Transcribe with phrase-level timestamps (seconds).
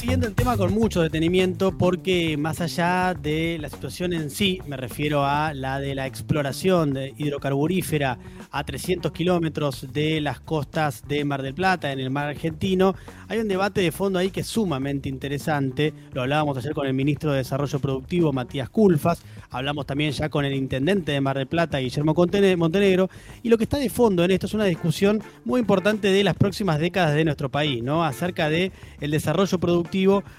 [0.00, 4.78] siguiendo el tema con mucho detenimiento porque más allá de la situación en sí, me
[4.78, 8.18] refiero a la de la exploración hidrocarburífera
[8.50, 12.94] a 300 kilómetros de las costas de Mar del Plata, en el mar argentino,
[13.28, 15.92] hay un debate de fondo ahí que es sumamente interesante.
[16.14, 20.46] Lo hablábamos ayer con el ministro de Desarrollo Productivo, Matías Culfas, hablamos también ya con
[20.46, 22.14] el intendente de Mar del Plata, Guillermo
[22.56, 23.10] Montenegro,
[23.42, 26.36] y lo que está de fondo en esto es una discusión muy importante de las
[26.36, 28.02] próximas décadas de nuestro país, ¿no?
[28.02, 29.89] Acerca de desarrollo productivo,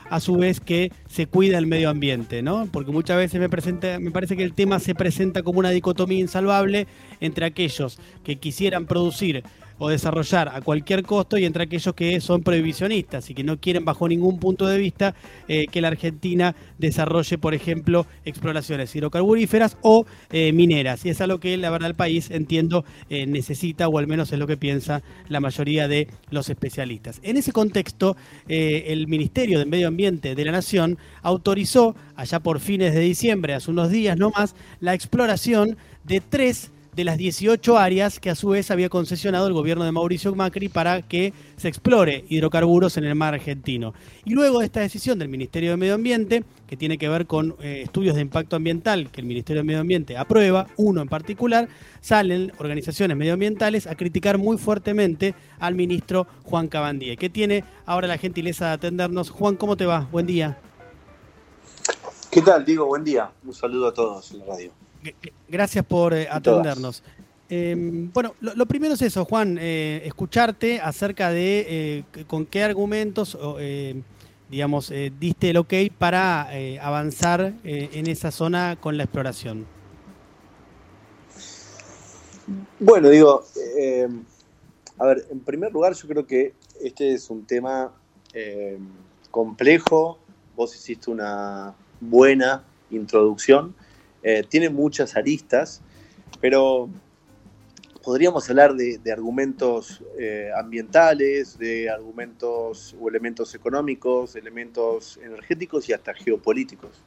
[0.09, 2.67] a su vez que se cuida el medio ambiente, ¿no?
[2.71, 6.87] Porque muchas veces me, parece que el tema se presenta como una dicotomía insalvable
[7.19, 9.43] entre aquellos que quisieran producir
[9.81, 13.83] o desarrollar a cualquier costo y entre aquellos que son prohibicionistas y que no quieren
[13.83, 15.15] bajo ningún punto de vista
[15.47, 21.03] eh, que la Argentina desarrolle, por ejemplo, exploraciones hidrocarburíferas o eh, mineras.
[21.03, 24.37] Y es algo que la verdad el país, entiendo, eh, necesita o al menos es
[24.37, 27.19] lo que piensa la mayoría de los especialistas.
[27.23, 28.15] En ese contexto,
[28.47, 33.71] el Ministerio de Medio Ambiente de la Nación autorizó, allá por fines de diciembre, hace
[33.71, 38.49] unos días no más, la exploración de tres de las 18 áreas que a su
[38.49, 43.15] vez había concesionado el gobierno de Mauricio Macri para que se explore hidrocarburos en el
[43.15, 43.93] mar argentino.
[44.25, 47.55] Y luego de esta decisión del Ministerio de Medio Ambiente, que tiene que ver con
[47.61, 51.69] eh, estudios de impacto ambiental que el Ministerio de Medio Ambiente aprueba, uno en particular,
[52.01, 58.17] salen organizaciones medioambientales a criticar muy fuertemente al ministro Juan Cabandía, que tiene ahora la
[58.17, 59.29] gentileza de atendernos.
[59.29, 60.07] Juan, ¿cómo te va?
[60.11, 60.57] Buen día.
[62.29, 62.85] ¿Qué tal, Diego?
[62.85, 63.31] Buen día.
[63.43, 64.80] Un saludo a todos en la radio.
[65.47, 67.03] Gracias por eh, atendernos.
[67.49, 73.37] Em, bueno, lo, primero es eso, Juan, eh, escucharte acerca de eh, con qué argumentos,
[74.49, 76.49] digamos, diste el ok para
[76.81, 79.65] avanzar en esa zona con la exploración.
[82.79, 83.43] Bueno, digo,
[84.97, 87.93] a ver, en primer lugar yo creo que este es un tema
[89.29, 90.19] complejo,
[90.55, 93.75] vos hiciste una buena introducción
[94.23, 95.81] eh, tiene muchas aristas,
[96.39, 96.89] pero
[98.03, 106.13] podríamos hablar de, argumentos eh, ambientales, de argumentos o elementos económicos, elementos energéticos y hasta
[106.13, 107.03] geopolíticos.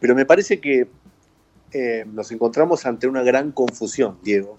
[0.00, 0.88] Pero me parece que
[1.72, 4.56] eh, nos encontramos ante una gran confusión, Diego,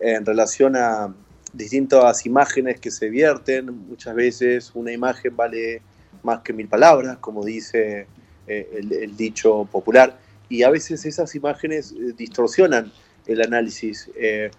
[0.00, 1.14] en relación a
[1.52, 3.86] distintas imágenes que se vierten.
[3.88, 5.82] Muchas veces una imagen vale
[6.22, 8.06] más que mil palabras, como dice
[8.46, 10.18] el dicho popular
[10.50, 12.92] y a veces esas imágenes eh, distorsionan
[13.26, 14.10] el análisis.
[14.16, 14.50] Eh,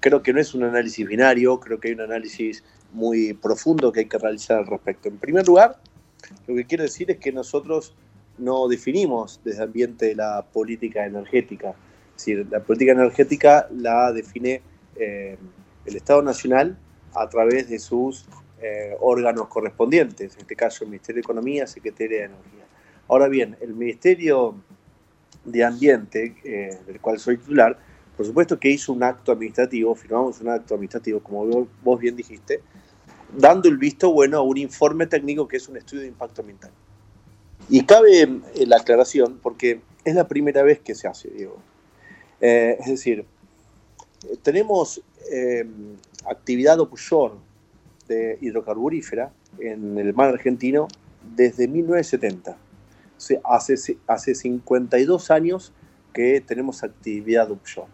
[0.00, 2.62] creo que no es un análisis binario, creo que hay un análisis
[2.92, 5.08] muy profundo que hay que realizar al respecto.
[5.08, 5.80] En primer lugar,
[6.46, 7.94] lo que quiero decir es que nosotros
[8.36, 11.70] no definimos desde ambiente la política energética.
[12.16, 14.60] Es decir, la política energética la define
[14.96, 15.38] eh,
[15.86, 16.76] el Estado Nacional
[17.14, 18.26] a través de sus
[19.00, 22.64] órganos correspondientes, en este caso el Ministerio de Economía, Secretaría de Energía.
[23.08, 24.54] Ahora bien, el Ministerio
[25.44, 27.78] de Ambiente, eh, del cual soy titular,
[28.16, 32.60] por supuesto que hizo un acto administrativo, firmamos un acto administrativo, como vos bien dijiste,
[33.36, 36.70] dando el visto bueno a un informe técnico que es un estudio de impacto ambiental.
[37.68, 41.56] Y cabe eh, la aclaración porque es la primera vez que se hace, Diego.
[42.40, 43.24] Eh, es decir,
[44.42, 45.00] tenemos
[46.26, 47.34] actividad offshore
[48.06, 50.88] de hidrocarburífera en el mar argentino
[51.34, 52.56] desde 1970
[53.44, 55.72] hace, hace 52 años
[56.12, 57.90] que tenemos actividad offshore.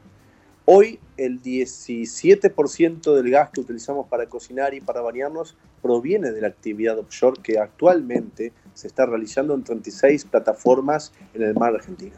[0.64, 6.48] Hoy el 17% del gas que utilizamos para cocinar y para bañarnos proviene de la
[6.48, 12.16] actividad offshore que actualmente se está realizando en 36 plataformas en el mar argentino.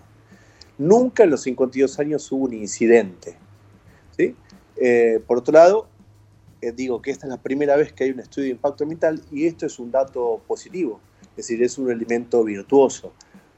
[0.79, 3.37] Nunca en los 52 años hubo un incidente.
[4.17, 4.35] ¿sí?
[4.77, 5.87] Eh, por otro lado,
[6.61, 9.23] eh, digo que esta es la primera vez que hay un estudio de impacto ambiental
[9.31, 13.13] y esto es un dato positivo es decir, es un elemento virtuoso,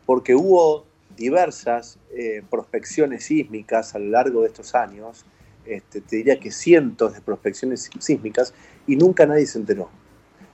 [0.06, 0.84] porque hubo
[1.16, 5.24] diversas eh, prospecciones sísmicas a lo largo de estos años,
[5.64, 8.54] este, te diría que cientos de prospecciones sísmicas,
[8.86, 9.90] y nunca nadie se enteró.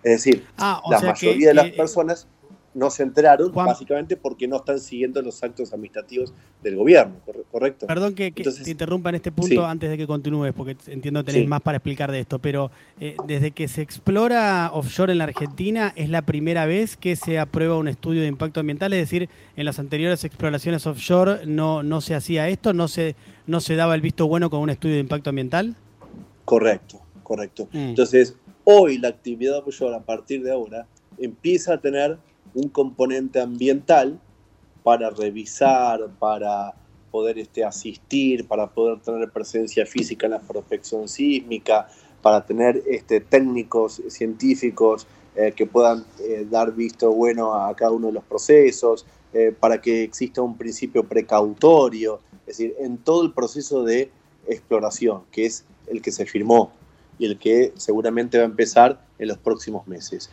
[0.03, 2.27] Es decir, ah, la mayoría de las personas
[2.79, 6.33] no se enteraron, básicamente porque no están siguiendo los actos administrativos
[6.63, 7.17] del gobierno,
[7.51, 7.87] ¿correcto?
[7.89, 11.49] Perdón que, te interrumpa en este punto antes de que continúes, porque entiendo que tenés
[11.49, 12.71] más para explicar de esto, pero
[13.01, 17.41] eh, desde que se explora offshore en la Argentina, ¿es la primera vez que se
[17.41, 18.93] aprueba un estudio de impacto ambiental?
[18.93, 23.17] Es decir, en las anteriores exploraciones offshore no, no se hacía esto, no se,
[23.47, 25.75] no se daba el visto bueno con un estudio de impacto ambiental.
[26.45, 27.69] Correcto, correcto.
[27.73, 27.89] Mm.
[27.89, 30.87] Entonces, hoy la actividad offshore, a partir de ahora,
[31.19, 32.19] empieza a tener
[32.59, 34.21] un componente ambiental
[34.83, 36.75] para revisar, para
[37.11, 41.89] poder este, asistir, para poder tener presencia física en la prospección sísmica,
[42.21, 45.07] para tener este, técnicos científicos
[45.37, 49.07] eh, que puedan eh, dar visto bueno a cada uno de los procesos,
[49.61, 54.11] para que exista un principio precautorio, es decir, en todo el proceso de
[54.49, 56.73] exploración, que es el que se firmó
[57.19, 60.31] y el que seguramente va a empezar en los próximos meses.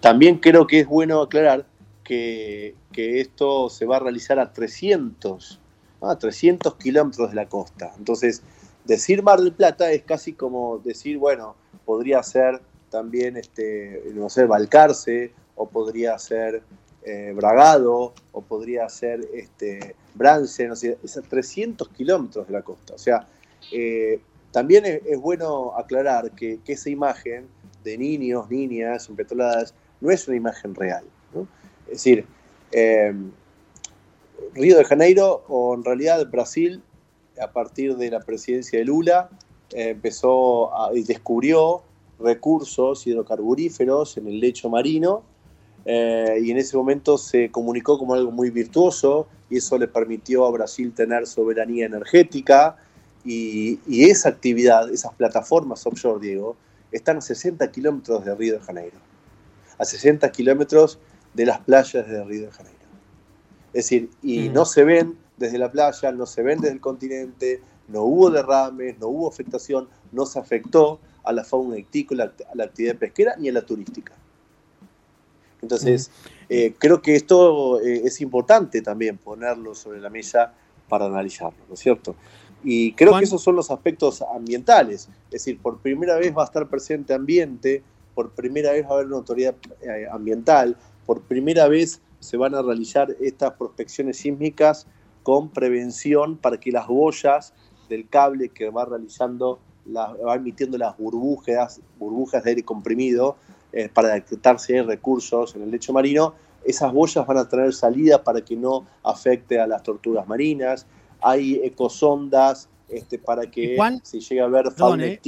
[0.00, 1.66] También creo que es bueno aclarar
[2.04, 5.60] que, esto se va a realizar a 300,
[6.00, 7.92] a 300 kilómetros de la costa.
[7.96, 8.42] Entonces,
[8.84, 11.54] decir Mar del Plata es casi como decir, bueno,
[11.84, 12.60] podría ser
[12.90, 16.62] también, este, no sé, Balcarce, o podría ser
[17.04, 22.62] eh, Bragado, o podría ser este, Brance, no sé, es a 300 kilómetros de la
[22.62, 22.94] costa.
[22.94, 23.28] O sea,
[23.72, 24.20] eh,
[24.50, 27.46] también es, bueno aclarar que, esa imagen
[27.84, 31.04] de niños, niñas empetroladas no es una imagen real.
[31.86, 32.26] Es decir,
[32.72, 33.14] eh,
[34.54, 36.82] Río de Janeiro, o en realidad Brasil,
[37.40, 39.30] a partir de la presidencia de Lula,
[39.70, 41.82] eh, empezó y descubrió
[42.18, 45.22] recursos hidrocarburíferos en el lecho marino
[45.84, 50.44] eh, y en ese momento se comunicó como algo muy virtuoso y eso le permitió
[50.44, 52.76] a Brasil tener soberanía energética
[53.24, 56.56] y, esa actividad, esas plataformas offshore, Diego,
[56.92, 58.96] están a 60 kilómetros de Río de Janeiro,
[59.78, 60.98] a 60 kilómetros
[61.34, 62.78] de las playas de Río de Janeiro.
[63.72, 64.52] Es decir, y mm.
[64.52, 68.98] no se ven desde la playa, no se ven desde el continente, no hubo derrames,
[68.98, 73.48] no hubo afectación, no se afectó a la fauna ictícola, a la actividad pesquera ni
[73.48, 74.14] a la turística.
[75.62, 76.44] Entonces, mm.
[76.48, 80.52] eh, creo que esto eh, es importante también ponerlo sobre la mesa
[80.88, 82.16] para analizarlo, ¿no es cierto?
[82.64, 85.08] Y creo que esos son los aspectos ambientales.
[85.26, 87.82] Es decir, por primera vez va a estar presente ambiente,
[88.18, 90.76] por primera vez va a haber una autoridad eh, ambiental,
[91.06, 94.88] por primera vez se van a realizar estas prospecciones sísmicas
[95.22, 97.54] con prevención para que las boyas
[97.88, 99.60] del cable que va realizando,
[99.94, 103.36] va emitiendo las burbujas, burbujas de aire comprimido
[103.72, 106.34] eh, para detectar si hay recursos en el lecho marino,
[106.64, 110.88] esas boyas van a tener salida para que no afecte a las tortugas marinas,
[111.20, 115.20] hay ecosondas este, para que si llega a haber fauna eh.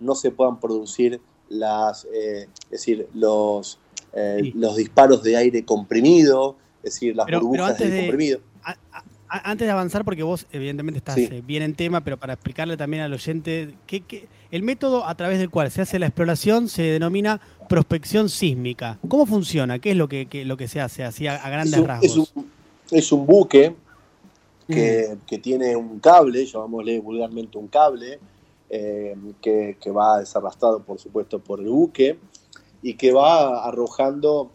[0.00, 1.20] no se puedan producir
[1.54, 3.78] las, eh, es decir, los,
[4.12, 8.40] eh, los disparos de aire comprimido, es decir, las burbujas de aire comprimido.
[9.28, 11.16] antes de avanzar, porque vos evidentemente estás
[11.46, 15.50] bien en tema, pero para explicarle también al oyente, que, el método a través del
[15.50, 18.98] cual se hace la exploración se denomina prospección sísmica.
[19.08, 19.78] ¿Cómo funciona?
[19.78, 22.32] ¿Qué es lo que, lo que se hace así a, grandes rasgos?
[22.90, 23.74] es un buque
[24.68, 28.18] que, tiene un cable, llamámosle vulgarmente un cable,
[28.76, 32.18] eh, que, va desarrastrado, por supuesto, por el buque
[32.82, 34.50] y que va arrojando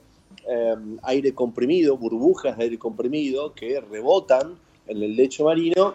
[0.45, 5.93] eh, aire comprimido, burbujas de aire comprimido que rebotan en el lecho marino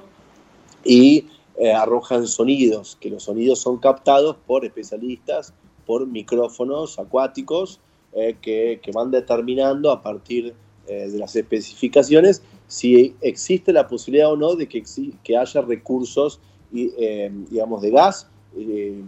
[0.82, 1.26] y
[1.58, 5.52] eh, arrojan sonidos, que los sonidos son captados por especialistas,
[5.84, 7.78] por micrófonos acuáticos
[8.14, 10.54] que, que, van determinando a partir
[10.86, 14.82] de las especificaciones si existe la posibilidad o no de que,
[15.24, 16.40] que haya recursos,
[16.74, 19.02] eh, digamos, de gas, eh,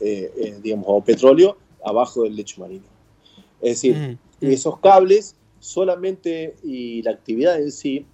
[0.00, 2.86] eh, digamos, o petróleo abajo del lecho marino.
[3.60, 8.06] Es decir, esos cables solamente, y la actividad en sí,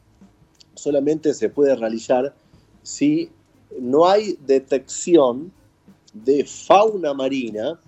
[0.75, 2.35] solamente se puede realizar
[2.83, 3.31] si
[3.79, 5.53] no hay detección
[6.13, 7.81] de fauna marina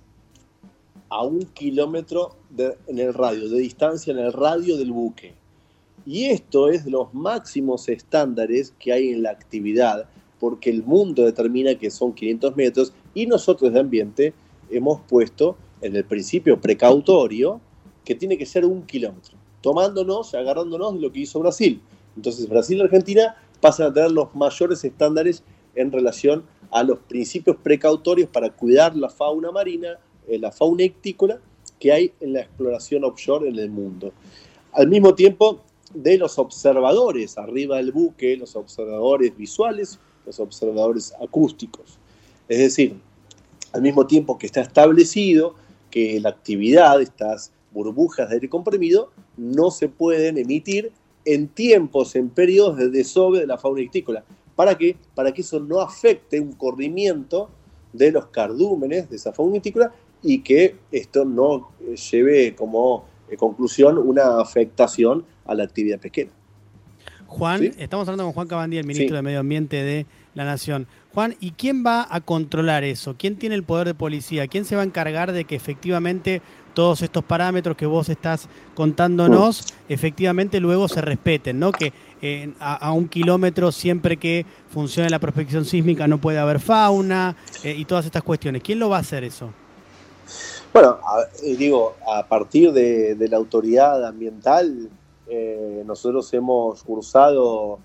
[1.08, 2.36] a un kilómetro
[2.86, 5.34] en el radio, de distancia en el radio del buque.
[6.04, 10.08] Y esto es de los máximos estándares que hay en la actividad,
[10.42, 14.34] porque el mundo determina que son 500 metros y nosotros de ambiente
[14.70, 17.60] hemos puesto en el principio precautorio
[18.04, 21.80] que tiene que ser un kilómetro, tomándonos, agarrándonos de lo que hizo Brasil.
[22.16, 25.44] Entonces Brasil y Argentina pasan a tener los mayores estándares
[25.76, 31.38] en relación a los principios precautorios para cuidar la fauna marina, eh, la fauna ictícola
[31.78, 34.12] que hay en la exploración offshore en el mundo.
[34.72, 35.60] Al mismo tiempo,
[35.94, 41.98] de los observadores arriba del buque, los observadores visuales, los observadores acústicos.
[42.48, 42.96] Es decir,
[43.72, 45.54] al mismo tiempo que está establecido
[45.90, 50.92] que la actividad, estas burbujas de aire comprimido, no se pueden emitir
[51.24, 54.24] en tiempos, en periodos de desove de la fauna ictícola.
[54.56, 54.96] ¿Para qué?
[55.14, 57.50] Para que eso no afecte un corrimiento
[57.92, 61.70] de los cardúmenes de esa fauna ictícola y que esto no
[62.10, 63.04] lleve como
[63.38, 66.30] conclusión una afectación a la actividad pesquera.
[67.32, 70.86] Juan, estamos hablando con Juan Cabandí, el ministro de Medio Ambiente de la Nación.
[71.14, 73.16] Juan, ¿y quién va a controlar eso?
[73.18, 74.46] ¿Quién tiene el poder de policía?
[74.48, 76.42] ¿Quién se va a encargar de que efectivamente
[76.74, 81.72] todos estos parámetros que vos estás contándonos efectivamente luego se respeten, ¿no?
[81.72, 87.34] Que eh, a, un kilómetro siempre que funcione la prospección sísmica no puede haber fauna
[87.64, 88.62] eh, y todas estas cuestiones.
[88.62, 89.52] ¿Quién lo va a hacer eso?
[90.72, 90.98] Bueno,
[91.58, 94.88] digo, a partir de, la autoridad ambiental,
[95.86, 97.78] nosotros hemos cursado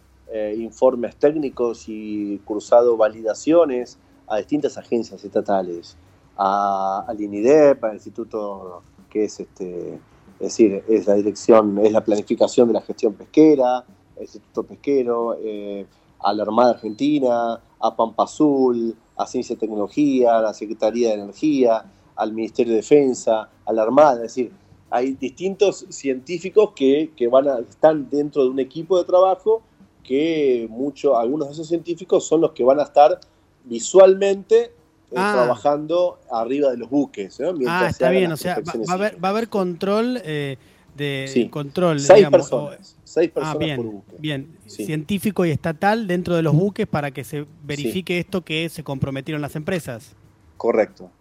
[0.58, 5.96] informes técnicos y cursado validaciones a distintas agencias estatales,
[6.36, 10.00] al INIDEP, al Instituto que es este,
[10.40, 13.84] es decir, es la dirección, es la planificación de la gestión pesquera,
[14.16, 15.86] el Instituto Pesquero, eh,
[16.20, 21.16] a la Armada Argentina, a Pampa Azul, a Ciencia y Tecnología, a la Secretaría de
[21.16, 24.52] Energía, al Ministerio de Defensa, a la Armada, es decir,
[24.90, 29.62] hay distintos científicos que, que van a, están dentro de un equipo de trabajo
[30.04, 33.20] que muchos, algunos de esos científicos son los que van a estar
[33.66, 34.72] visualmente
[35.12, 35.34] eh, ah.
[35.34, 37.38] trabajando arriba de los buques.
[37.68, 40.58] ah, está bien, o sea, va, a haber, control eh,
[40.96, 42.00] de control.
[42.00, 44.16] Seis personas, seis ah, personas bien, por buque.
[44.20, 48.84] Bien, científico y estatal dentro de los buques para que se verifique esto que se
[48.84, 50.16] comprometieron las empresas.
[50.56, 51.12] Correcto.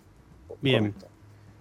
[0.63, 0.95] Bien,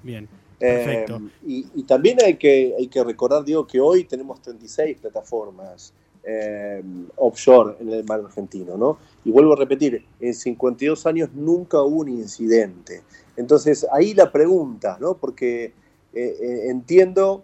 [0.04, 0.30] bien.
[0.60, 1.06] Eh,
[1.46, 5.94] y, también hay que, hay que recordar, digo, que hoy tenemos 36 plataformas
[6.28, 6.82] eh,
[7.18, 8.98] offshore en el mar argentino, ¿no?
[9.24, 13.04] Y vuelvo a repetir, en 52 años nunca hubo un incidente.
[13.38, 15.18] Entonces, ahí la pregunta, ¿no?
[15.18, 15.74] Porque eh,
[16.14, 17.44] eh, entiendo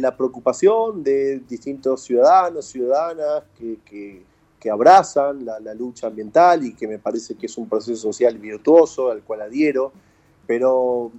[0.00, 4.24] la preocupación de distintos ciudadanos, ciudadanas que,
[4.70, 9.10] abrazan la, la, lucha ambiental y que me parece que es un proceso social virtuoso
[9.12, 9.92] al cual adhiero,
[10.46, 11.10] pero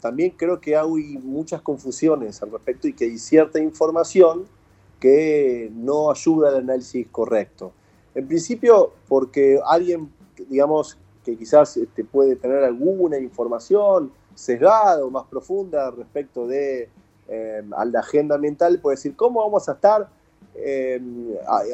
[0.00, 4.46] también creo que hay muchas confusiones al respecto y que hay cierta información
[5.00, 7.72] que no ayuda al análisis correcto.
[8.14, 10.12] En principio, porque alguien,
[10.48, 16.88] digamos, que quizás este, puede tener alguna información sesgada o más profunda respecto de
[17.28, 20.08] eh, a la agenda ambiental, puede decir, ¿cómo vamos a estar
[20.54, 21.00] eh,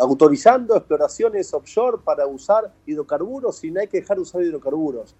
[0.00, 5.14] autorizando exploraciones offshore para usar hidrocarburos si no hay que dejar de usar hidrocarburos?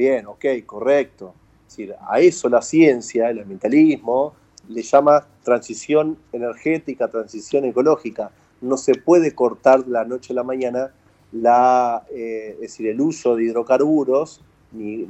[0.00, 1.34] Bien, ok, correcto.
[1.66, 4.32] Decir, a eso la ciencia, el ambientalismo,
[4.66, 8.30] le llama transición energética, transición ecológica.
[8.62, 10.90] No se puede cortar la noche a la mañana
[11.32, 14.40] la, eh, es decir, el uso de hidrocarburos,
[14.72, 15.06] ni,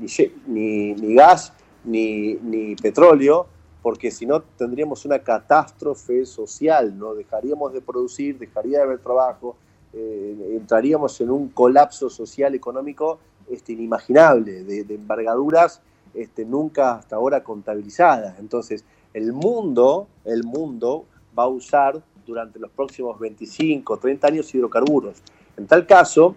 [0.48, 1.52] ni, gas,
[1.84, 3.46] ni, ni, petróleo,
[3.82, 7.14] porque si no tendríamos una catástrofe social, ¿no?
[7.14, 9.54] dejaríamos de producir, dejaría de haber trabajo,
[9.92, 13.20] eh, entraríamos en un colapso social, económico
[13.50, 15.82] este, inimaginable, de, envergaduras
[16.14, 18.38] este, nunca hasta ahora contabilizadas.
[18.38, 21.06] Entonces, el mundo, el mundo
[21.38, 25.22] va a usar durante los próximos 25, 30 años hidrocarburos.
[25.56, 26.36] En tal caso,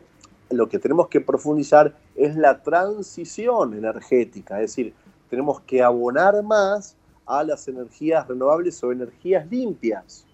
[0.49, 4.93] lo que tenemos que profundizar es la transición energética, es decir,
[5.29, 10.25] tenemos que abonar más a las energías renovables o energías limpias.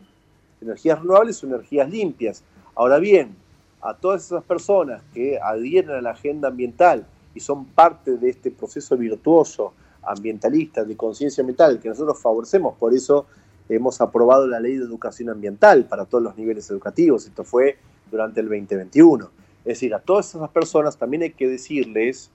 [0.61, 2.43] Energías renovables o energías limpias.
[2.75, 3.35] Ahora bien,
[3.81, 8.51] a todas esas personas que adhieren a la agenda ambiental y son parte de este
[8.51, 13.25] proceso virtuoso ambientalistas, de conciencia ambiental, que nosotros favorecemos, por eso
[13.67, 17.77] hemos aprobado la ley de educación ambiental para todos los niveles educativos, esto fue
[18.09, 19.29] durante el 2021.
[19.59, 22.31] Es decir, a todas esas personas también hay que decirles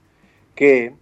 [0.53, 0.95] que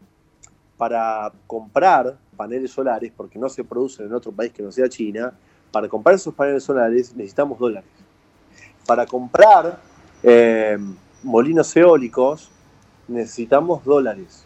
[0.78, 5.34] para comprar paneles solares, porque no se producen en otro país que no sea China,
[5.72, 7.90] para comprar esos paneles solares necesitamos dólares.
[8.86, 9.80] Para comprar
[10.24, 10.78] eh,
[11.22, 12.50] molinos eólicos
[13.08, 14.46] necesitamos dólares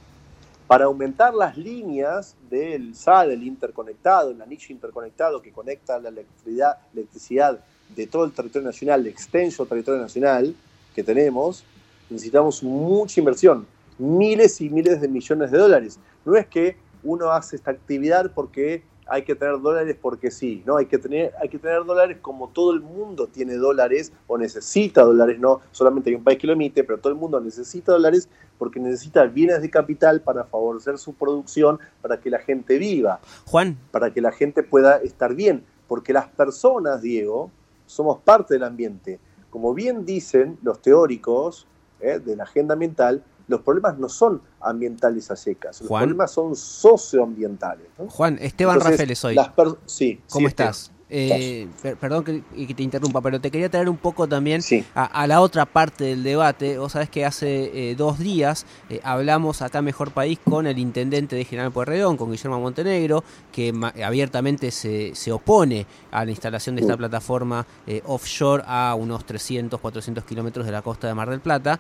[0.68, 6.78] para aumentar las líneas del SAD, el interconectado, el anillo interconectado que conecta la electricidad,
[6.94, 7.60] electricidad
[7.96, 10.54] de todo el territorio nacional, el extenso territorio nacional
[10.94, 11.64] que tenemos,
[12.10, 13.66] necesitamos mucha inversión,
[13.98, 16.00] miles y miles de millones de dólares.
[16.26, 20.78] No es que uno hace esta actividad porque hay que tener dólares porque sí, ¿no?
[20.78, 25.04] Hay que tener, hay que tener dólares como todo el mundo tiene dólares o necesita
[25.04, 28.30] dólares, no solamente hay un país que lo emite, pero todo el mundo necesita dólares
[28.58, 33.20] porque necesita bienes de capital para favorecer su producción, para que la gente viva.
[33.46, 33.78] Juan.
[33.92, 37.52] Para que la gente pueda estar bien, porque las personas, Diego,
[37.86, 39.20] somos parte del ambiente.
[39.50, 41.68] Como bien dicen los teóricos
[42.00, 42.20] ¿eh?
[42.20, 47.88] de la agenda ambiental, los problemas no son ambientales a secas, los problemas son socioambientales.
[48.10, 49.38] Juan, Esteban Rafael soy.
[49.86, 50.92] sí, ¿Cómo estás?
[51.10, 51.68] Eh,
[52.02, 54.62] perdón que, te interrumpa, pero te quería traer un poco también
[54.94, 56.78] a, la otra parte del debate.
[56.78, 61.38] Vos sabés que hace eh, dos días eh, hablamos acá Mejor País con el intendente
[61.38, 63.24] de General Pueyrredón, con Guillermo Montenegro,
[63.54, 63.74] que
[64.04, 66.98] abiertamente se, se, opone a la instalación de esta uh.
[66.98, 67.66] plataforma
[68.06, 71.80] offshore a unos 300, 400 kilómetros de la costa de Mar del Plata.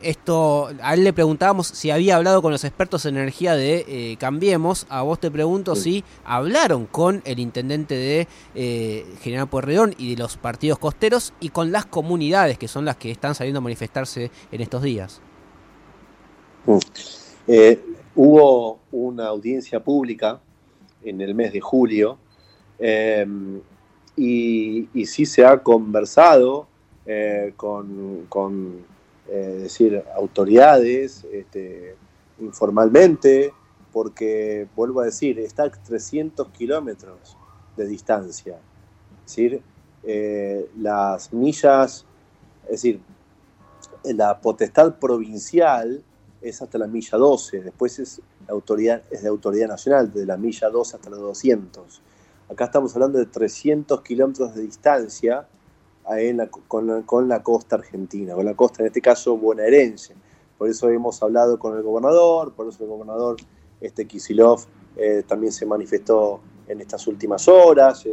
[0.00, 4.86] esto, a él le preguntábamos si había hablado con los expertos en energía de Cambiemos.
[4.88, 10.14] A vos te pregunto si hablaron con el intendente intendente de eh, General Pueyrredón y
[10.14, 13.62] de los partidos costeros y con las comunidades que son las que están saliendo a
[13.62, 15.20] manifestarse en estos días.
[16.64, 16.78] Mm.
[17.48, 17.80] Eh,
[18.14, 20.40] hubo una audiencia pública
[21.02, 22.18] en el mes de julio
[22.78, 23.60] em,
[24.16, 26.66] y, sí se ha conversado
[27.06, 28.84] eh, con,
[29.28, 31.96] eh, decir, autoridades este,
[32.40, 33.52] informalmente,
[33.92, 37.36] porque, vuelvo a decir, está a 300 kilómetros
[37.76, 38.58] de distancia.
[39.24, 39.62] Es decir,
[40.04, 42.04] eh, las millas,
[42.64, 43.00] es decir,
[44.04, 46.02] la potestad provincial
[46.40, 50.36] es hasta la milla 12, después es, la autoridad, es de autoridad nacional, de la
[50.36, 52.02] milla 12 hasta los 200.
[52.50, 55.46] Acá estamos hablando de 300 kilómetros de distancia
[56.68, 56.86] con,
[57.28, 60.14] la, costa argentina, con la costa en este caso bonaerense.
[60.58, 63.36] Por eso hemos hablado con el gobernador, por eso el gobernador
[63.80, 64.64] este Kisilov
[64.96, 68.04] eh, también se manifestó en estas últimas horas,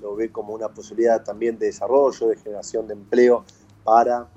[0.00, 3.44] lo ve como una posibilidad también de desarrollo, de generación de empleo
[3.84, 4.28] para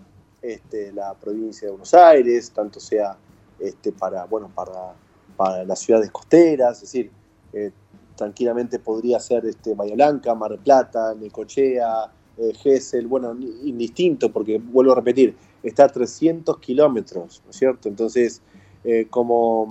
[0.42, 3.18] este, la provincia de Buenos Aires, tanto sea
[3.60, 4.94] este, para, bueno, para,
[5.36, 7.12] para las ciudades costeras, es decir,
[7.54, 7.72] eh,
[8.16, 14.92] tranquilamente podría ser este, Bahía Blanca, Mar Plata, Necochea, eh, Gesell, bueno, indistinto, porque vuelvo
[14.92, 17.90] a repetir, está a 300 kilómetros, ¿no es cierto?
[17.90, 18.42] Entonces,
[18.84, 19.68] eh, como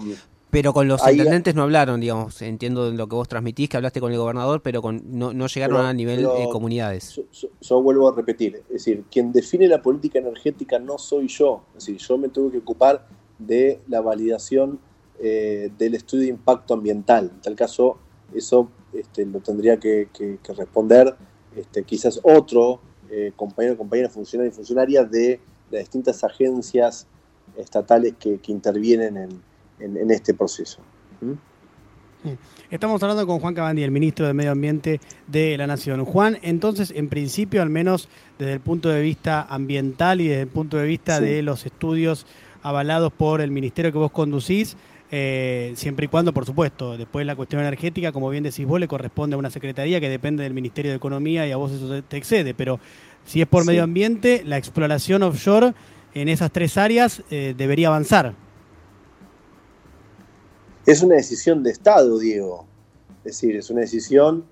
[0.55, 2.41] pero con los intendentes no hablaron, digamos.
[2.41, 5.93] Entiendo lo que vos transmitís, que hablaste con el gobernador, pero con, no, llegaron a
[5.93, 7.21] nivel de comunidades.
[7.61, 11.65] Yo, vuelvo a repetir, es decir, quien define la política energética no soy yo.
[11.77, 13.05] Es decir, yo me tuve que ocupar
[13.37, 14.79] de la validación
[15.19, 17.33] eh, del estudio de impacto ambiental.
[17.35, 17.99] En tal caso,
[18.33, 20.09] eso este, lo tendría que,
[20.57, 21.17] responder
[21.57, 22.79] este, quizás otro
[23.11, 25.41] eh, compañero, compañera, funcionario y funcionaria de
[25.73, 27.09] las distintas agencias
[27.57, 30.81] estatales que intervienen en en, este proceso.
[31.21, 31.33] ¿Mm?
[32.71, 36.05] Estamos hablando con Juan Cabandí, el ministro de Medio Ambiente de la Nación.
[36.05, 40.49] Juan, entonces, en principio, al menos desde el punto de vista ambiental y desde el
[40.49, 42.27] punto de vista de los estudios
[42.63, 44.77] avalados por el ministerio que vos conducís,
[45.11, 48.89] eh, siempre y cuando, por supuesto, después la cuestión energética, como bien decís vos, le
[48.89, 52.17] corresponde a una secretaría que depende del Ministerio de Economía y a vos eso te
[52.17, 52.81] excede, pero
[53.25, 55.75] si es por medio ambiente, la exploración offshore
[56.15, 58.35] en esas tres áreas eh, debería avanzar.
[60.87, 62.67] Es una decisión de Estado, Diego.
[63.25, 64.45] Es decir, es una decisión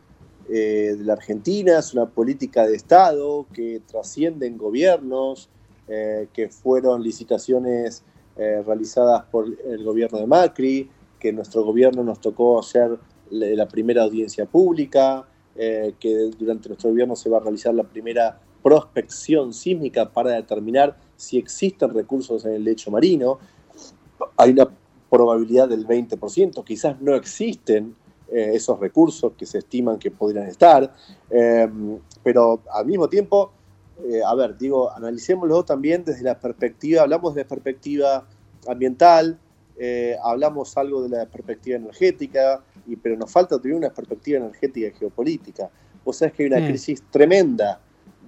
[0.48, 5.50] eh, de la Argentina, es una política de Estado que trasciende en gobiernos,
[5.88, 8.02] eh, que fueron licitaciones
[8.36, 10.90] eh, realizadas por el gobierno de Macri,
[11.20, 12.98] que nuestro gobierno nos tocó hacer
[13.30, 19.54] la primera audiencia pública, que durante nuestro gobierno se va a realizar la primera prospección
[19.54, 23.38] sísmica para determinar si existen recursos en el lecho marino.
[24.36, 24.68] Hay una
[25.12, 27.94] probabilidad del 20%, quizás no existen
[28.33, 30.90] eh, esos recursos que se estiman que podrían estar,
[31.29, 33.53] em, pero al mismo tiempo,
[34.07, 38.27] eh, a ver, digo, analicémoslo también desde la perspectiva, hablamos de perspectiva
[38.66, 39.38] ambiental,
[39.77, 44.87] eh, hablamos algo de la perspectiva energética, y, pero nos falta también una perspectiva energética
[44.87, 45.68] y geopolítica.
[46.07, 46.68] Vos sabés que hay una mm.
[46.68, 47.81] crisis tremenda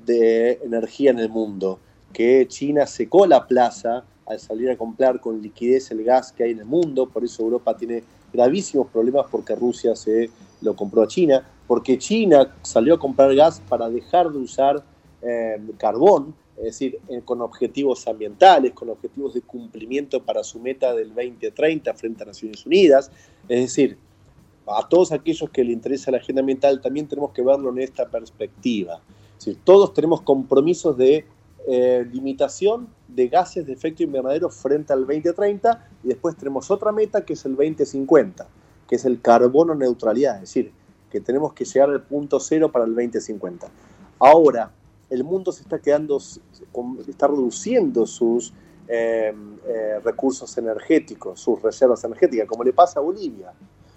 [0.04, 1.78] de energía en el mundo,
[2.12, 6.52] que China secó la plaza al salir a comprar con liquidez el gas que hay
[6.52, 11.08] en el mundo, por eso Europa tiene gravísimos problemas porque Rusia se lo compró a
[11.08, 14.82] China, porque China salió a comprar gas para dejar de usar
[15.22, 20.94] eh, carbón, es decir, eh, con objetivos ambientales, con objetivos de cumplimiento para su meta
[20.94, 23.10] del 2030 frente a Naciones Unidas,
[23.48, 23.98] es decir,
[24.66, 28.08] a todos aquellos que le interesa la agenda ambiental también tenemos que verlo en esta
[28.08, 29.00] perspectiva.
[29.38, 31.26] Es decir, todos tenemos compromisos de
[31.66, 37.24] eh, limitación de gases de efecto invernadero frente al 2030 y después tenemos otra meta
[37.24, 38.46] que es el 2050,
[38.86, 40.72] que es el carbono neutralidad, es decir,
[41.10, 43.68] que tenemos que llegar al punto cero para el 2050.
[44.18, 44.72] Ahora,
[45.08, 46.20] el mundo se está quedando,
[47.06, 48.52] está reduciendo sus
[48.88, 53.52] em, eh, recursos energéticos, sus reservas energéticas, como le pasa a Bolivia.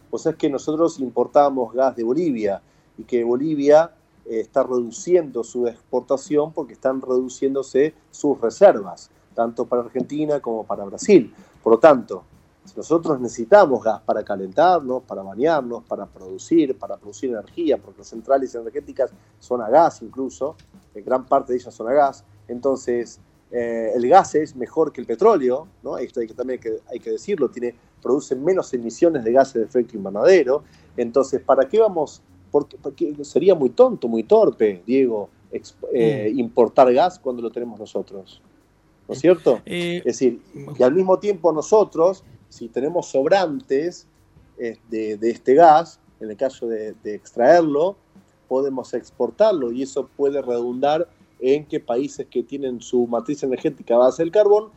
[0.10, 2.62] O sea, es que nosotros importamos gas de Bolivia
[2.98, 3.92] y que Bolivia
[4.30, 11.34] está reduciendo su exportación porque están reduciéndose sus reservas, tanto para Argentina como para Brasil.
[11.64, 12.24] Por lo tanto,
[12.66, 18.08] si nosotros necesitamos gas para calentarnos, para bañarnos, para producir, para producir energía, porque las
[18.08, 20.56] centrales energéticas son a gas incluso,
[20.94, 25.00] en gran parte de ellas son a gas, entonces eh, el gas es mejor que
[25.00, 25.98] el petróleo, ¿no?
[25.98, 29.54] esto hay que, también hay que, hay que decirlo, tiene, produce menos emisiones de gases
[29.54, 30.64] de efecto invernadero,
[30.98, 32.78] entonces ¿para qué vamos porque,
[33.24, 36.40] sería muy tonto, muy torpe, Diego, eh, mm.
[36.40, 38.42] importar gas cuando lo tenemos nosotros.
[39.08, 39.62] ¿No es cierto?
[39.66, 40.42] Eh, es decir,
[40.78, 44.06] y al mismo tiempo nosotros, si tenemos sobrantes
[44.58, 47.96] eh, de, este gas, en el caso de, extraerlo,
[48.48, 51.08] podemos exportarlo y eso puede redundar
[51.40, 54.70] en que países que tienen su matriz energética a base del carbón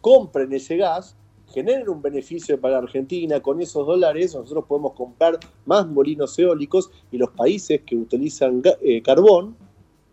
[0.00, 1.16] compren ese gas
[1.52, 7.18] generen un beneficio para Argentina, con esos dólares nosotros podemos comprar más molinos eólicos y
[7.18, 9.56] los países que utilizan eh, carbón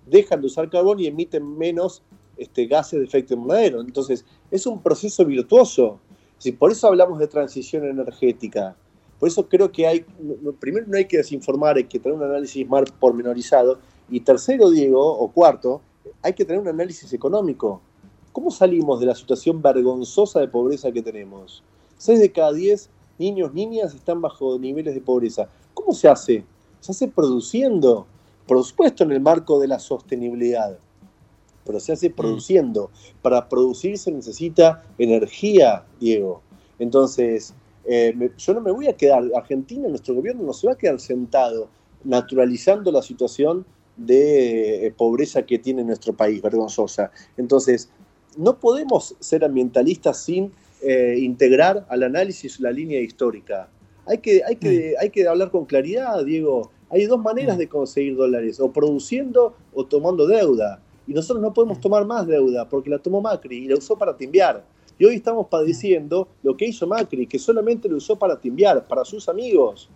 [0.05, 2.03] dejan de usar carbón y emiten menos
[2.37, 3.81] este, gases de efecto invernadero.
[3.81, 5.99] Entonces, es un proceso virtuoso.
[6.59, 8.75] por eso hablamos de transición energética.
[9.19, 10.05] Por eso creo que hay,
[10.59, 13.79] primero no hay que desinformar, hay que tener un análisis más pormenorizado.
[14.09, 15.81] Y tercero, Diego, o cuarto,
[16.21, 17.81] hay que tener un análisis económico.
[18.35, 21.63] ¿Cómo salimos de la situación vergonzosa de pobreza que tenemos?
[21.97, 25.47] Seis de cada diez niños, niñas están bajo niveles de pobreza.
[25.73, 26.43] ¿Cómo se hace?
[26.81, 28.05] Se hace produciendo,
[28.45, 30.77] por supuesto en el marco de la sostenibilidad,
[31.65, 32.13] pero se hace mm.
[32.13, 32.91] produciendo.
[33.21, 36.41] Para producir se necesita energía, Diego.
[36.77, 37.53] Entonces,
[37.85, 40.99] eh, yo no me voy a quedar, Argentina, nuestro gobierno no se va a quedar
[40.99, 41.69] sentado
[42.03, 47.11] naturalizando la situación de eh, pobreza que tiene nuestro país, vergonzosa.
[47.37, 47.89] Entonces,
[48.37, 53.69] no podemos ser ambientalistas sin eh, integrar al análisis la línea histórica.
[54.05, 55.01] Hay que, hay, que, mm.
[55.01, 56.71] hay que hablar con claridad, Diego.
[56.89, 57.59] Hay dos maneras mm.
[57.59, 60.79] de conseguir dólares, o produciendo o tomando deuda.
[61.07, 61.81] Y nosotros no podemos mm.
[61.81, 64.63] tomar más deuda porque la tomó Macri y la usó para timbiar.
[64.97, 69.03] Y hoy estamos padeciendo lo que hizo Macri, que solamente lo usó para timbiar, para
[69.03, 69.89] sus amigos.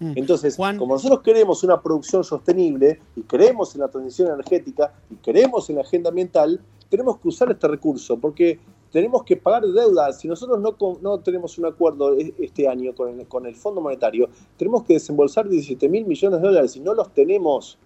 [0.00, 5.70] Entonces, como nosotros queremos una producción sostenible y creemos en la transición energética y creemos
[5.70, 8.58] en la agenda ambiental, tenemos que usar este recurso porque
[8.94, 10.20] tenemos que pagar deudas.
[10.20, 13.80] Si nosotros no, no tenemos un acuerdo e, este año con el, con el Fondo
[13.80, 17.76] Monetario, tenemos que desembolsar 17 mil millones de dólares y no los tenemos.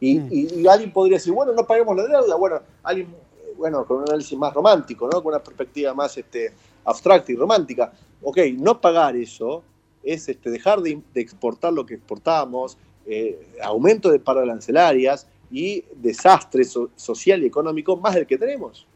[0.00, 0.28] Mm.
[0.30, 2.36] Y, alguien podría decir, bueno, no paguemos la deuda.
[2.36, 3.08] Bueno, alguien,
[3.56, 5.22] bueno, con un análisis más romántico, ¿no?
[5.22, 6.52] con una perspectiva más este,
[6.84, 7.92] abstracta y romántica.
[8.22, 9.62] Ok, no pagar eso
[10.02, 17.42] es este, dejar de, exportar lo que exportamos, eh, aumento de arancelarias, y desastre social
[17.42, 18.86] y económico más del que tenemos.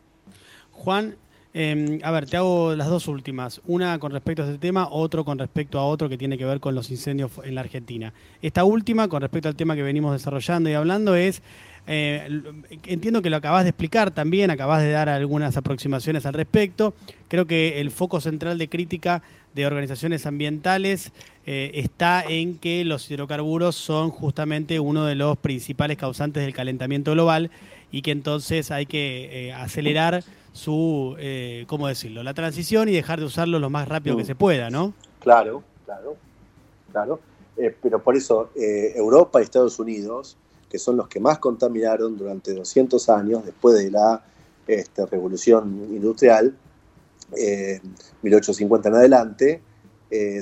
[0.73, 1.17] Juan,
[1.55, 3.63] em, a ver, te hago las dos últimas.
[3.67, 6.61] Una con respecto a este tema, otro con respecto a otro que tiene que ver
[6.61, 8.13] con los incendios en la Argentina.
[8.43, 11.41] Esta última, con respecto al tema que venimos desarrollando y hablando, es,
[11.87, 12.43] eh,
[12.87, 16.95] entiendo que lo acabas de explicar también, acabas de dar algunas aproximaciones al respecto.
[17.29, 19.23] Creo que el foco central de crítica
[19.55, 21.13] de organizaciones ambientales
[21.47, 27.13] eh, está en que los hidrocarburos son justamente uno de los principales causantes del calentamiento
[27.13, 27.51] global
[27.91, 33.21] y que entonces hay que eh, acelerar su, eh, ¿cómo decirlo?, la transición y dejar
[33.21, 34.27] de usarlo lo más rápido que mm.
[34.27, 34.95] se pueda, ¿no?
[35.21, 36.17] Claro, claro,
[36.93, 37.21] claro.
[37.83, 40.37] pero por eso Europa y Estados Unidos,
[40.71, 44.23] que son los que más contaminaron durante 200 años después de la
[44.67, 46.57] este, revolución industrial,
[48.23, 49.63] 1850 en adelante,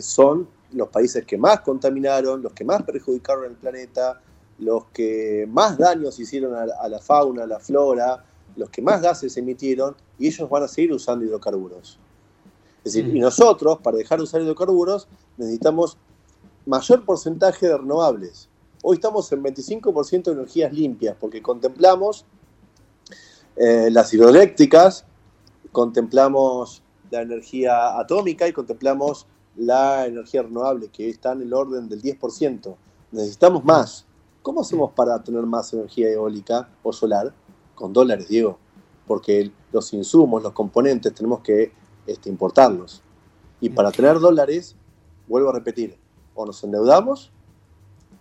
[0.01, 4.21] son los países que más contaminaron, los que más perjudicaron el planeta,
[4.59, 8.25] los que más daños hicieron a, la fauna, a la flora,
[8.57, 11.99] los que más gases emitieron, y ellos van a seguir usando hidrocarburos.
[12.85, 15.97] Es decir, y nosotros, para dejar de usar hidrocarburos, necesitamos
[16.67, 18.49] mayor porcentaje de renovables.
[18.91, 22.25] Hoy estamos en 25% de energías limpias, porque contemplamos
[23.55, 25.05] eh, las hidroeléctricas,
[25.73, 32.01] contemplamos la energía atómica y contemplamos la energía renovable, que está en el orden del
[32.01, 32.77] 10%.
[33.13, 34.07] Necesitamos más.
[34.41, 37.35] ¿Cómo hacemos para tener más energía eólica o solar?
[37.75, 38.59] Con dólares, Diego.
[39.07, 41.73] Porque los insumos, los componentes, tenemos que
[42.07, 43.03] este, importarlos.
[43.61, 44.77] Y para tener dólares,
[45.27, 45.99] vuelvo a repetir,
[46.35, 47.33] o nos endeudamos,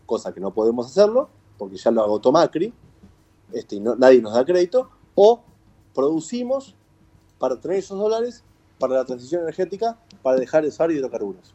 [0.07, 2.73] cosa que no podemos hacerlo, porque ya lo agotó Macri,
[3.53, 5.43] este, y nadie nos da crédito, o
[5.93, 6.75] producimos
[7.37, 8.43] para tener esos dólares
[8.79, 11.53] para la transición energética para dejar de usar hidrocarburos.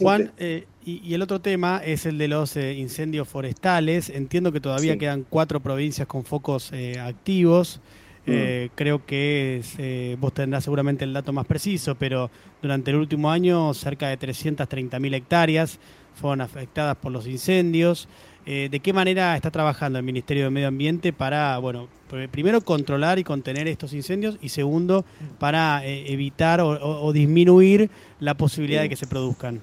[0.00, 4.10] Juan, eh, y, el otro tema es el de los eh, incendios forestales.
[4.10, 7.80] Entiendo que todavía quedan cuatro provincias con focos eh, activos.
[8.26, 8.68] Mm.
[8.74, 14.08] Creo que vos tendrás seguramente el dato más preciso, pero durante el último año cerca
[14.08, 15.78] de 330.000 hectáreas
[16.18, 18.08] fueron afectadas por los incendios.
[18.46, 21.88] Eh, ¿De qué manera está trabajando el Ministerio de Medio Ambiente para, bueno,
[22.30, 25.04] primero controlar y contener estos incendios y segundo,
[25.38, 29.60] para eh, evitar o, disminuir la posibilidad de que se produzcan?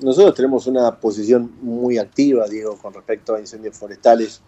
[0.00, 4.40] Nosotros tenemos una posición muy activa, Diego, con respecto a incendios forestales.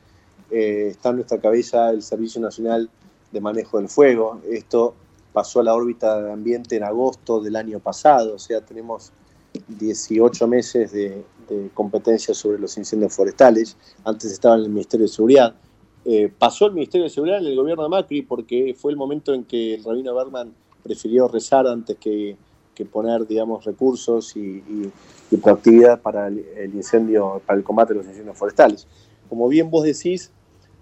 [0.51, 2.89] Eh, está en nuestra cabeza el Servicio Nacional
[3.31, 4.41] de Manejo del Fuego.
[4.51, 4.95] Esto
[5.35, 9.13] pasó a la órbita de ambiente en agosto del año pasado, o sea, tenemos
[9.69, 11.25] 18 meses de,
[11.75, 13.77] competencia sobre los incendios forestales.
[14.05, 15.55] Antes estaba en el Ministerio de Seguridad.
[16.03, 19.35] Eh, pasó el Ministerio de Seguridad en el gobierno de Macri porque fue el momento
[19.35, 22.37] en que el rabino Berman prefirió rezar antes que,
[22.91, 24.63] poner, digamos, recursos y,
[25.43, 28.87] proactividad para el, incendio, para el combate de los incendios forestales.
[29.29, 30.33] Como bien vos decís,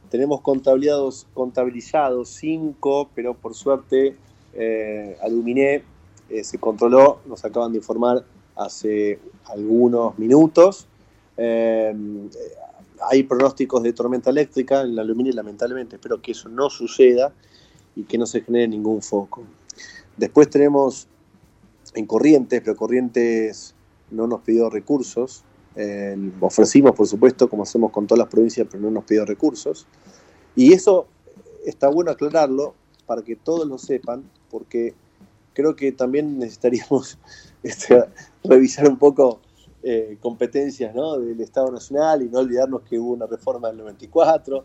[0.09, 4.17] tenemos contabilizados, contabilizados cinco, pero por suerte
[4.55, 5.83] eh, Aluminé
[6.31, 8.25] eh, se controló, nos acaban de informar
[8.61, 10.87] hace algunos minutos.
[11.37, 11.95] Eh,
[13.09, 17.33] hay pronósticos de tormenta eléctrica en la aluminio, lamentablemente espero que eso no suceda
[17.97, 19.43] y que no se genere ningún foco.
[20.17, 21.09] Después tenemos
[21.95, 23.75] en Corrientes, pero Corrientes
[24.11, 25.45] no nos pidió recursos.
[26.41, 29.87] ofrecimos, por supuesto, como hacemos con todas las provincias, pero no nos pidió recursos.
[30.55, 31.07] Y eso
[31.65, 32.75] está bueno aclararlo
[33.07, 34.95] para que todos lo sepan, porque
[35.55, 37.19] creo que también necesitaríamos
[37.63, 38.05] este,
[38.45, 39.41] revisar un poco
[39.83, 44.65] eh, competencias del Estado Nacional y no olvidarnos que hubo una reforma del 94,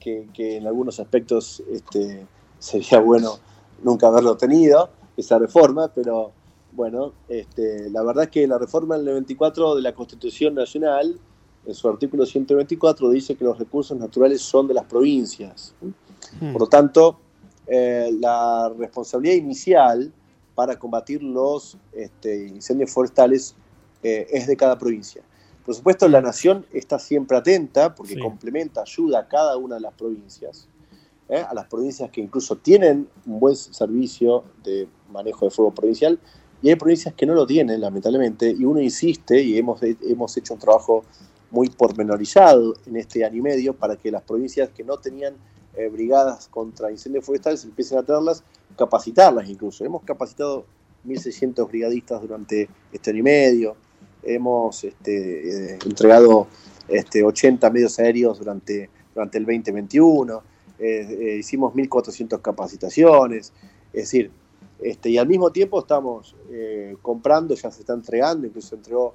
[0.00, 2.26] que, en algunos aspectos este,
[2.58, 3.38] sería bueno
[3.82, 6.32] nunca haberlo tenido, esa reforma, pero
[6.72, 11.18] bueno, este, la verdad es que la reforma del 94 de la Constitución Nacional,
[11.66, 15.74] en su artículo 124, dice que los recursos naturales son de las provincias.
[16.40, 16.52] Hmm.
[16.52, 17.18] Por lo tanto,
[17.66, 20.12] eh, la responsabilidad inicial
[20.58, 23.54] para combatir los este, incendios forestales
[24.02, 25.22] eh, es de cada provincia.
[25.64, 29.94] Por supuesto, la nación está siempre atenta porque complementa, ayuda a cada una de las
[29.94, 30.66] provincias,
[31.28, 31.44] ¿eh?
[31.48, 36.18] a las provincias que incluso tienen un buen servicio de manejo de fuego provincial
[36.60, 40.54] y hay provincias que no lo tienen, lamentablemente, y uno insiste y hemos, hemos hecho
[40.54, 41.04] un trabajo
[41.52, 45.36] muy pormenorizado en este año y medio para que las provincias que no tenían
[45.76, 48.42] eh, brigadas contra incendios forestales empiecen a tenerlas,
[48.76, 49.84] capacitarlas incluso.
[49.84, 50.66] Hemos capacitado
[51.06, 53.76] 1.600 brigadistas durante este año y medio,
[54.22, 56.48] hemos este, eh, entregado
[56.88, 60.42] este, 80 medios aéreos durante, durante el 2021,
[60.78, 63.52] eh, hicimos 1.400 capacitaciones,
[63.92, 64.30] es decir,
[64.80, 66.36] este, y al mismo tiempo estamos
[67.02, 69.14] comprando, ya se está entregando, incluso entregó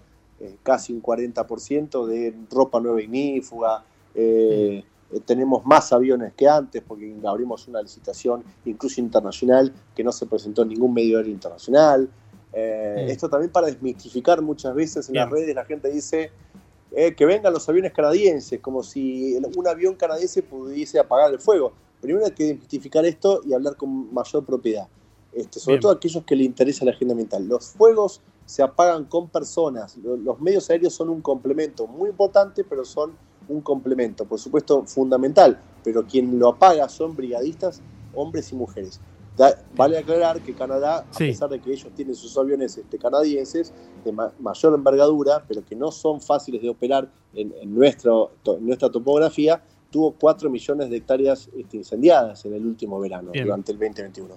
[0.61, 3.85] casi un 40% de ropa nueva ignífuga,
[4.15, 4.83] eh,
[5.13, 10.26] eh, tenemos más aviones que antes porque abrimos una licitación incluso internacional que no se
[10.26, 12.10] presentó en ningún medio aéreo internacional.
[12.52, 16.32] Eh, esto también para desmitificar muchas veces en las redes la gente dice
[16.91, 21.73] eh, que vengan los aviones canadienses, como si un avión canadiense pudiese apagar el fuego.
[22.02, 24.88] Primero hay que desmitificar esto y hablar con mayor propiedad.
[25.32, 27.47] Este, sobre todo a aquellos que le interesa la agenda ambiental.
[27.47, 29.97] Los fuegos se apagan con personas.
[29.97, 33.13] Los medios aéreos son un complemento muy importante, pero son
[33.47, 37.82] un complemento, por supuesto fundamental, pero quien lo apaga son brigadistas,
[38.13, 38.99] hombres y mujeres.
[39.75, 43.73] vale aclarar que Canadá, a pesar de que ellos tienen sus aviones este, canadienses
[44.06, 50.12] de mayor envergadura, pero que no son fáciles de operar en, nuestro, nuestra topografía, tuvo
[50.13, 54.36] 4 millones de hectáreas este, incendiadas en el último verano, durante el 2021.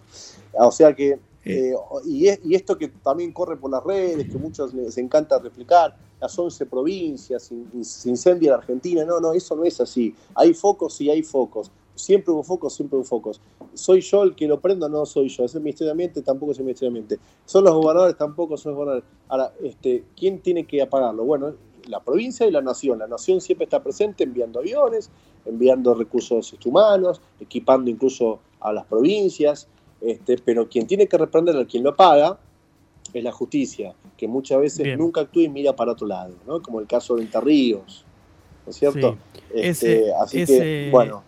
[0.59, 4.75] O sea que, eh, y, y, esto que también corre por las redes, que muchos
[4.75, 9.05] les encanta replicar, las 11 provincias, se incendia la Argentina.
[9.05, 10.15] No, no, eso no es así.
[10.35, 11.71] Hay focos y hay focos.
[11.95, 13.41] Siempre hubo focos, siempre hubo focos.
[13.75, 14.89] ¿Soy yo el que lo prendo?
[14.89, 15.45] No soy yo.
[15.45, 16.23] ¿Es el Ministerio de Ambiente?
[16.23, 17.25] Tampoco es el Ministerio de Ambiente.
[17.45, 18.17] ¿Son los gobernadores?
[18.17, 19.09] Tampoco son los gobernadores.
[19.29, 21.25] Ahora, este, ¿quién tiene que apagarlo?
[21.25, 21.55] Bueno,
[21.87, 22.99] la provincia y la nación.
[22.99, 25.11] La nación siempre está presente enviando aviones,
[25.45, 29.69] enviando recursos humanos, equipando incluso a las provincias,
[30.01, 32.39] este, pero quien tiene que reprender a quien lo paga
[33.13, 36.61] es la justicia, que muchas veces nunca actúa y mira para otro lado, ¿no?
[36.61, 38.05] Como el caso de Interríos,
[38.65, 39.17] ¿no es cierto?
[39.55, 41.23] Este, así que, bueno.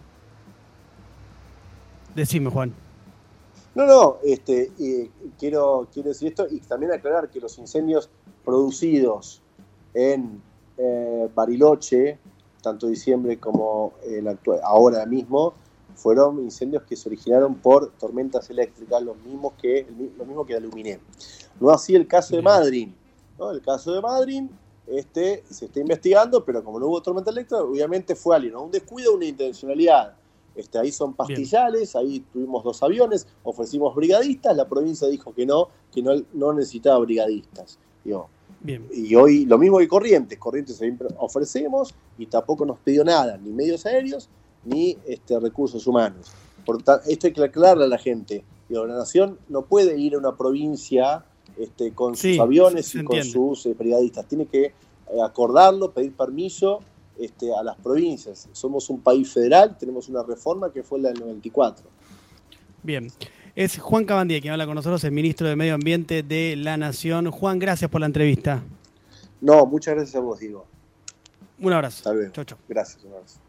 [2.14, 2.74] Decime, Juan.
[3.74, 4.72] No, no, este,
[5.38, 8.10] quiero, quiero decir esto y también aclarar que los incendios
[8.44, 9.40] producidos
[9.94, 10.42] en
[10.76, 12.18] eh, Bariloche,
[12.60, 15.54] tanto diciembre como el actual, ahora mismo,
[15.98, 19.84] fueron incendios que se originaron por tormentas eléctricas, los mismos que,
[20.16, 21.00] lo mismo que Aluminé.
[21.60, 22.88] No así el caso de Madrid.
[23.36, 23.50] ¿no?
[23.50, 24.44] El caso de Madrid
[24.86, 29.14] este, se está investigando, pero como no hubo tormenta eléctrica, obviamente fue alguien, un descuido,
[29.14, 30.14] una intencionalidad.
[30.54, 35.68] Este, ahí son pastillales, ahí tuvimos dos aviones, ofrecimos brigadistas, la provincia dijo que no,
[35.92, 37.78] que no, no necesitaba brigadistas.
[38.60, 38.88] Bien.
[38.92, 40.80] Y hoy lo mismo que Corrientes, Corrientes
[41.18, 44.28] ofrecemos y tampoco nos pidió nada, ni medios aéreos,
[44.64, 46.32] ni este, recursos humanos.
[46.64, 48.44] Por esto hay que aclararle a la gente.
[48.68, 51.24] la nación no puede ir a una provincia
[51.58, 54.26] este, con sus aviones y con sus eh, brigadistas.
[54.26, 54.72] Tiene que eh,
[55.24, 56.80] acordarlo, pedir permiso
[57.18, 58.48] este, a las provincias.
[58.52, 61.86] Somos un país federal, tenemos una reforma que fue la del 94.
[62.82, 63.08] Bien.
[63.56, 67.30] Es Juan Cabandía quien habla con nosotros, el ministro de Medio Ambiente de la Nación.
[67.30, 68.62] Juan, gracias por la entrevista.
[69.40, 70.64] No, muchas gracias a vos, Diego.
[71.58, 71.96] Un abrazo.
[71.98, 72.32] Hasta luego.
[72.32, 72.58] Chau, chau.
[72.68, 73.40] Gracias, un abrazo.